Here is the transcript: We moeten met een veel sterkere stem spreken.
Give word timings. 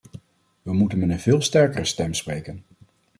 We 0.61 0.73
moeten 0.73 0.99
met 0.99 1.09
een 1.09 1.19
veel 1.19 1.41
sterkere 1.41 1.85
stem 1.85 2.13
spreken. 2.13 2.63